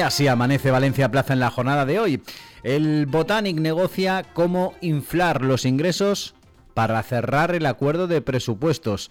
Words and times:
así 0.00 0.28
amanece 0.28 0.70
Valencia 0.70 1.10
Plaza 1.10 1.32
en 1.32 1.40
la 1.40 1.50
jornada 1.50 1.86
de 1.86 1.98
hoy. 1.98 2.22
El 2.62 3.06
Botanic 3.06 3.58
negocia 3.58 4.24
cómo 4.34 4.74
inflar 4.80 5.42
los 5.42 5.64
ingresos 5.64 6.34
para 6.74 7.02
cerrar 7.02 7.54
el 7.54 7.66
acuerdo 7.66 8.06
de 8.06 8.20
presupuestos. 8.20 9.10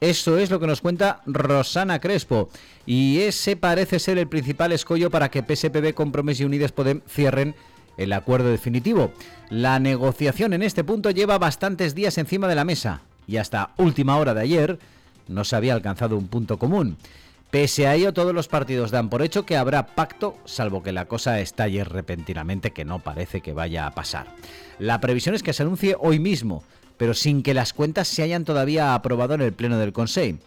Eso 0.00 0.38
es 0.38 0.50
lo 0.50 0.60
que 0.60 0.66
nos 0.66 0.80
cuenta 0.80 1.22
Rosana 1.26 1.98
Crespo. 2.00 2.50
Y 2.86 3.20
ese 3.20 3.56
parece 3.56 3.98
ser 3.98 4.18
el 4.18 4.28
principal 4.28 4.72
escollo 4.72 5.10
para 5.10 5.30
que 5.30 5.42
PSPB, 5.42 5.94
Compromiso 5.94 6.42
y 6.42 6.46
Unides 6.46 6.72
Podem 6.72 7.00
cierren 7.08 7.54
el 7.96 8.12
acuerdo 8.12 8.48
definitivo. 8.48 9.12
La 9.50 9.80
negociación 9.80 10.52
en 10.52 10.62
este 10.62 10.84
punto 10.84 11.10
lleva 11.10 11.38
bastantes 11.38 11.94
días 11.94 12.16
encima 12.18 12.48
de 12.48 12.54
la 12.54 12.64
mesa 12.64 13.00
y 13.26 13.38
hasta 13.38 13.70
última 13.76 14.16
hora 14.16 14.34
de 14.34 14.42
ayer 14.42 14.78
no 15.26 15.44
se 15.44 15.56
había 15.56 15.74
alcanzado 15.74 16.16
un 16.16 16.28
punto 16.28 16.58
común. 16.58 16.96
Pese 17.50 17.86
a 17.86 17.94
ello, 17.94 18.12
todos 18.12 18.34
los 18.34 18.46
partidos 18.46 18.90
dan 18.90 19.08
por 19.08 19.22
hecho 19.22 19.46
que 19.46 19.56
habrá 19.56 19.86
pacto, 19.86 20.36
salvo 20.44 20.82
que 20.82 20.92
la 20.92 21.06
cosa 21.06 21.40
estalle 21.40 21.82
repentinamente, 21.82 22.72
que 22.72 22.84
no 22.84 22.98
parece 22.98 23.40
que 23.40 23.54
vaya 23.54 23.86
a 23.86 23.94
pasar. 23.94 24.26
La 24.78 25.00
previsión 25.00 25.34
es 25.34 25.42
que 25.42 25.54
se 25.54 25.62
anuncie 25.62 25.96
hoy 25.98 26.18
mismo, 26.18 26.62
pero 26.98 27.14
sin 27.14 27.42
que 27.42 27.54
las 27.54 27.72
cuentas 27.72 28.06
se 28.06 28.22
hayan 28.22 28.44
todavía 28.44 28.94
aprobado 28.94 29.32
en 29.34 29.40
el 29.40 29.54
Pleno 29.54 29.78
del 29.78 29.94
Consejo. 29.94 30.38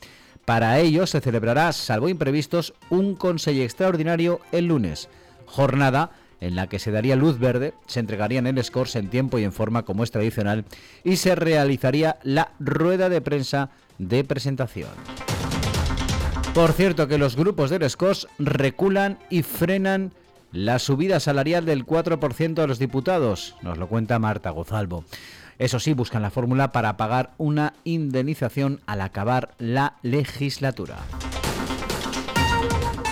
Para 0.46 0.78
ello 0.80 1.08
se 1.08 1.22
celebrará, 1.22 1.74
salvo 1.74 2.08
imprevistos, 2.08 2.74
un 2.92 3.16
Consejo 3.16 3.62
extraordinario 3.62 4.40
el 4.52 4.68
lunes, 4.68 5.10
jornada 5.48 6.12
en 6.40 6.56
la 6.56 6.68
que 6.68 6.80
se 6.80 6.92
daría 6.92 7.16
luz 7.16 7.40
verde, 7.40 7.74
se 7.88 8.00
entregarían 8.00 8.46
el 8.48 8.64
scores 8.64 8.96
en 8.96 9.10
tiempo 9.10 9.40
y 9.40 9.44
en 9.44 9.54
forma 9.54 9.86
como 9.86 10.04
es 10.04 10.12
tradicional 10.12 10.66
y 11.04 11.16
se 11.18 11.36
realizaría 11.36 12.18
la 12.24 12.52
rueda 12.60 13.10
de 13.10 13.22
prensa 13.22 13.70
de 13.98 14.24
presentación. 14.24 14.90
Por 16.54 16.74
cierto 16.74 17.08
que 17.08 17.18
los 17.18 17.38
grupos 17.38 17.70
del 17.70 17.90
SCOS 17.90 18.28
reculan 18.38 19.18
y 19.30 19.42
frenan 19.44 20.12
la 20.52 20.80
subida 20.80 21.22
salarial 21.22 21.64
del 21.64 21.86
4% 21.86 22.54
de 22.56 22.68
los 22.68 22.78
diputados, 22.78 23.56
nos 23.62 23.78
lo 23.78 23.88
cuenta 23.88 24.20
Marta 24.20 24.50
Gozalvo. 24.50 25.06
Eso 25.60 25.80
sí, 25.80 25.94
buscan 25.94 26.22
la 26.22 26.30
fórmula 26.30 26.74
para 26.74 26.98
pagar 26.98 27.32
una 27.38 27.74
indemnización 27.86 28.82
al 28.86 29.00
acabar 29.00 29.54
la 29.60 29.96
legislatura. 30.02 30.98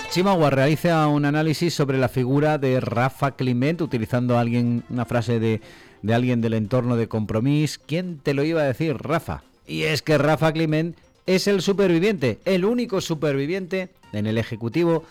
Chimagua 0.09 0.50
realiza 0.50 1.08
un 1.08 1.24
análisis 1.24 1.74
sobre 1.74 1.98
la 1.98 2.09
figura 2.09 2.58
de 2.58 2.81
Rafa 2.81 3.31
Clement 3.38 3.81
utilizando 3.81 4.38
alguien, 4.38 4.84
una 4.90 5.06
frase 5.06 5.40
de, 5.40 5.62
de 6.02 6.14
alguien 6.14 6.42
del 6.42 6.56
entorno 6.56 6.98
de 6.98 7.08
Compromís. 7.08 7.80
¿Quién 7.80 8.20
te 8.22 8.34
lo 8.34 8.44
iba 8.44 8.64
a 8.64 8.66
decir, 8.66 8.98
Rafa? 8.98 9.44
Y 9.66 9.84
es 9.84 10.02
que 10.02 10.18
Rafa 10.18 10.52
Clement 10.52 10.98
es 11.35 11.47
el 11.47 11.61
superviviente, 11.61 12.39
el 12.45 12.66
único 12.66 13.02
superviviente 13.02 13.89
en 14.13 14.25
el 14.25 14.39
Ejecutivo 14.39 15.03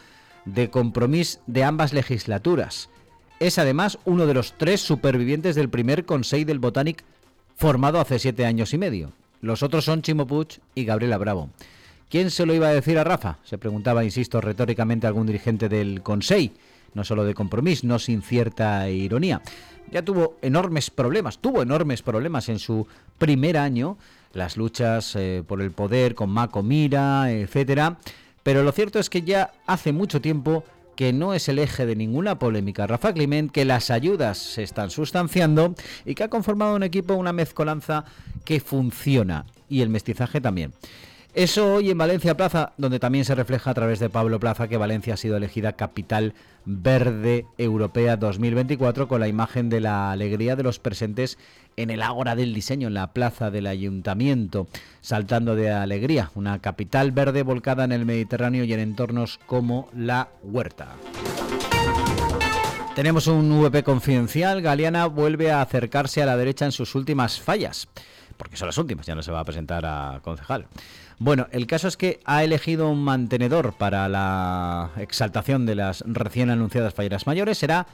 de 0.44 0.68
compromiso 0.68 1.38
de 1.46 1.62
ambas 1.62 1.92
legislaturas. 1.92 2.90
Es 3.38 3.56
además 3.56 4.00
uno 4.04 4.26
de 4.26 4.34
los 4.34 4.54
tres 4.58 4.80
supervivientes 4.80 5.54
del 5.54 5.68
primer 5.68 6.04
Consejo 6.06 6.46
del 6.46 6.58
Botanic 6.58 7.04
formado 7.54 8.00
hace 8.00 8.18
siete 8.18 8.46
años 8.46 8.74
y 8.74 8.78
medio. 8.78 9.12
Los 9.42 9.62
otros 9.62 9.84
son 9.84 10.02
Chimo 10.02 10.26
y 10.74 10.84
Gabriela 10.84 11.18
Bravo. 11.18 11.50
¿Quién 12.10 12.32
se 12.32 12.46
lo 12.46 12.52
iba 12.52 12.66
a 12.66 12.74
decir 12.74 12.98
a 12.98 13.04
Rafa? 13.04 13.38
Se 13.44 13.56
preguntaba, 13.56 14.02
insisto, 14.02 14.40
retóricamente 14.40 15.06
algún 15.06 15.28
dirigente 15.28 15.68
del 15.68 16.02
Consejo, 16.02 16.52
no 16.94 17.04
solo 17.04 17.24
de 17.24 17.34
compromiso, 17.34 17.86
no 17.86 18.00
sin 18.00 18.22
cierta 18.22 18.90
ironía. 18.90 19.40
Ya 19.92 20.02
tuvo 20.02 20.36
enormes 20.42 20.90
problemas, 20.90 21.38
tuvo 21.38 21.62
enormes 21.62 22.02
problemas 22.02 22.48
en 22.48 22.58
su 22.58 22.88
primer 23.18 23.56
año 23.56 23.98
las 24.32 24.56
luchas 24.56 25.14
eh, 25.16 25.42
por 25.46 25.62
el 25.62 25.70
poder 25.70 26.14
con 26.14 26.30
Mako 26.30 26.62
Mira, 26.62 27.30
etcétera. 27.30 27.98
Pero 28.42 28.62
lo 28.62 28.72
cierto 28.72 28.98
es 28.98 29.10
que 29.10 29.22
ya 29.22 29.52
hace 29.66 29.92
mucho 29.92 30.20
tiempo 30.20 30.64
que 30.96 31.12
no 31.12 31.32
es 31.32 31.48
el 31.48 31.60
eje 31.60 31.86
de 31.86 31.94
ninguna 31.94 32.40
polémica 32.40 32.86
Rafa 32.86 33.12
Climent, 33.12 33.52
que 33.52 33.64
las 33.64 33.90
ayudas 33.90 34.36
se 34.36 34.64
están 34.64 34.90
sustanciando 34.90 35.76
y 36.04 36.16
que 36.16 36.24
ha 36.24 36.28
conformado 36.28 36.74
un 36.74 36.82
equipo, 36.82 37.14
una 37.14 37.32
mezcolanza 37.32 38.04
que 38.44 38.58
funciona 38.58 39.46
y 39.68 39.82
el 39.82 39.90
mestizaje 39.90 40.40
también. 40.40 40.72
Eso 41.38 41.74
hoy 41.74 41.88
en 41.88 41.98
Valencia 41.98 42.36
Plaza, 42.36 42.72
donde 42.78 42.98
también 42.98 43.24
se 43.24 43.36
refleja 43.36 43.70
a 43.70 43.74
través 43.74 44.00
de 44.00 44.10
Pablo 44.10 44.40
Plaza 44.40 44.66
que 44.66 44.76
Valencia 44.76 45.14
ha 45.14 45.16
sido 45.16 45.36
elegida 45.36 45.74
capital 45.74 46.34
verde 46.64 47.46
europea 47.58 48.16
2024 48.16 49.06
con 49.06 49.20
la 49.20 49.28
imagen 49.28 49.68
de 49.68 49.80
la 49.80 50.10
alegría 50.10 50.56
de 50.56 50.64
los 50.64 50.80
presentes 50.80 51.38
en 51.76 51.90
el 51.90 52.02
Ágora 52.02 52.34
del 52.34 52.52
Diseño, 52.52 52.88
en 52.88 52.94
la 52.94 53.12
plaza 53.12 53.52
del 53.52 53.68
Ayuntamiento, 53.68 54.66
saltando 55.00 55.54
de 55.54 55.70
alegría, 55.70 56.32
una 56.34 56.58
capital 56.58 57.12
verde 57.12 57.44
volcada 57.44 57.84
en 57.84 57.92
el 57.92 58.04
Mediterráneo 58.04 58.64
y 58.64 58.72
en 58.72 58.80
entornos 58.80 59.38
como 59.46 59.88
la 59.94 60.30
Huerta. 60.42 60.96
Tenemos 62.96 63.28
un 63.28 63.48
VP 63.62 63.84
confidencial, 63.84 64.60
Galeana 64.60 65.06
vuelve 65.06 65.52
a 65.52 65.62
acercarse 65.62 66.20
a 66.20 66.26
la 66.26 66.36
derecha 66.36 66.64
en 66.64 66.72
sus 66.72 66.96
últimas 66.96 67.38
fallas, 67.38 67.86
porque 68.38 68.56
son 68.56 68.66
las 68.66 68.78
últimas, 68.78 69.04
ya 69.04 69.14
no 69.14 69.22
se 69.22 69.30
va 69.30 69.40
a 69.40 69.44
presentar 69.44 69.84
a 69.84 70.20
concejal. 70.22 70.66
Bueno, 71.18 71.46
el 71.50 71.66
caso 71.66 71.88
es 71.88 71.96
que 71.96 72.20
ha 72.24 72.44
elegido 72.44 72.88
un 72.88 73.02
mantenedor 73.02 73.74
para 73.74 74.08
la 74.08 74.92
exaltación 74.96 75.66
de 75.66 75.74
las 75.74 76.02
recién 76.06 76.48
anunciadas 76.48 76.94
falleras 76.94 77.26
mayores, 77.26 77.58
será 77.58 77.86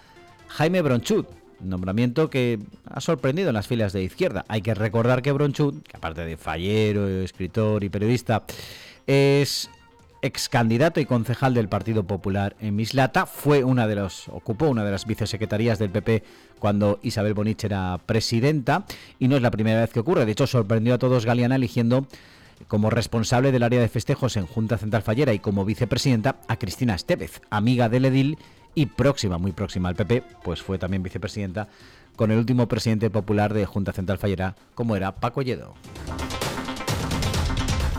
Jaime 0.48 0.82
Bronchut, 0.82 1.26
nombramiento 1.60 2.30
que 2.30 2.58
ha 2.86 3.00
sorprendido 3.00 3.48
en 3.48 3.54
las 3.54 3.66
filas 3.66 3.92
de 3.92 4.02
izquierda. 4.02 4.44
Hay 4.48 4.62
que 4.62 4.74
recordar 4.74 5.22
que 5.22 5.32
Bronchut, 5.32 5.82
que 5.82 5.96
aparte 5.96 6.24
de 6.24 6.36
fallero, 6.36 7.08
escritor 7.08 7.82
y 7.82 7.88
periodista, 7.88 8.44
es 9.06 9.70
ex 10.24 10.48
candidato 10.48 11.00
y 11.00 11.04
concejal 11.04 11.52
del 11.52 11.68
Partido 11.68 12.04
Popular 12.04 12.56
en 12.58 12.74
Mislata, 12.74 13.26
fue 13.26 13.62
una 13.62 13.86
de 13.86 13.94
los 13.94 14.28
ocupó 14.28 14.68
una 14.68 14.82
de 14.82 14.90
las 14.90 15.04
vicesecretarías 15.04 15.78
del 15.78 15.90
PP 15.90 16.24
cuando 16.58 16.98
Isabel 17.02 17.34
Bonich 17.34 17.62
era 17.64 18.00
presidenta. 18.06 18.86
Y 19.18 19.28
no 19.28 19.36
es 19.36 19.42
la 19.42 19.50
primera 19.50 19.80
vez 19.80 19.90
que 19.90 20.00
ocurre, 20.00 20.24
de 20.24 20.32
hecho 20.32 20.46
sorprendió 20.46 20.94
a 20.94 20.98
todos 20.98 21.26
Galeana 21.26 21.56
eligiendo 21.56 22.06
como 22.68 22.88
responsable 22.88 23.52
del 23.52 23.64
área 23.64 23.80
de 23.80 23.88
festejos 23.88 24.38
en 24.38 24.46
Junta 24.46 24.78
Central 24.78 25.02
Fallera 25.02 25.34
y 25.34 25.40
como 25.40 25.66
vicepresidenta 25.66 26.36
a 26.48 26.56
Cristina 26.56 26.94
Estevez, 26.94 27.42
amiga 27.50 27.90
del 27.90 28.06
edil 28.06 28.38
y 28.74 28.86
próxima, 28.86 29.36
muy 29.36 29.52
próxima 29.52 29.90
al 29.90 29.94
PP, 29.94 30.22
pues 30.42 30.62
fue 30.62 30.78
también 30.78 31.02
vicepresidenta 31.02 31.68
con 32.16 32.30
el 32.30 32.38
último 32.38 32.66
presidente 32.66 33.10
popular 33.10 33.52
de 33.52 33.66
Junta 33.66 33.92
Central 33.92 34.18
Fallera, 34.18 34.56
como 34.74 34.96
era 34.96 35.16
Paco 35.16 35.42
Lledo. 35.42 35.74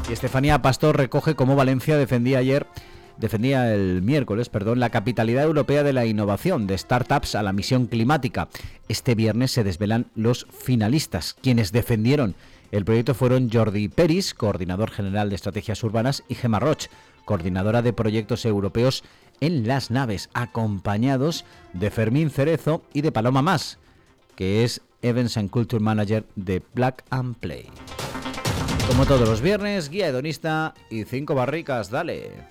Y 0.08 0.14
Estefanía 0.14 0.62
Pastor 0.62 0.98
recoge 0.98 1.36
cómo 1.36 1.56
Valencia 1.56 1.98
defendía 1.98 2.40
ayer 2.40 2.68
defendía 3.18 3.74
el 3.74 4.02
miércoles, 4.02 4.50
perdón, 4.50 4.80
la 4.80 4.90
capitalidad 4.90 5.44
europea 5.44 5.84
de 5.84 5.94
la 5.94 6.06
innovación 6.06 6.68
de 6.68 6.78
startups 6.78 7.36
a 7.36 7.44
la 7.44 7.54
misión 7.54 7.88
climática. 7.88 8.50
Este 8.88 9.16
viernes 9.16 9.52
se 9.52 9.64
desvelan 9.64 10.08
los 10.16 10.48
finalistas, 10.52 11.36
quienes 11.42 11.72
defendieron 11.72 12.36
el 12.72 12.84
proyecto 12.84 13.14
fueron 13.14 13.50
Jordi 13.50 13.88
Peris, 13.88 14.34
coordinador 14.34 14.92
general 14.92 15.30
de 15.30 15.36
estrategias 15.36 15.84
urbanas, 15.84 16.24
y 16.28 16.36
Gemma 16.36 16.60
Roch, 16.60 16.88
coordinadora 17.24 17.82
de 17.82 17.94
proyectos 17.94 18.46
europeos 18.46 19.04
en 19.40 19.68
las 19.68 19.92
naves, 19.92 20.30
acompañados 20.34 21.46
de 21.74 21.92
Fermín 21.92 22.30
Cerezo 22.30 22.84
y 22.94 23.02
de 23.02 23.12
Paloma 23.12 23.42
Más, 23.42 23.78
que 24.36 24.64
es 24.64 24.82
Events 25.02 25.38
and 25.38 25.52
Culture 25.52 25.82
Manager 25.82 26.26
de 26.36 26.62
Black 26.74 27.06
and 27.12 27.36
Play. 27.38 27.70
Como 28.88 29.06
todos 29.07 29.28
los 29.28 29.41
viernes, 29.41 29.90
guía 29.90 30.07
hedonista 30.07 30.73
y 30.90 31.03
cinco 31.06 31.34
barricas, 31.34 31.90
dale. 31.90 32.46